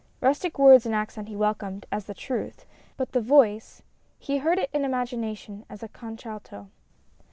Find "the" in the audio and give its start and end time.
2.05-2.15, 3.11-3.21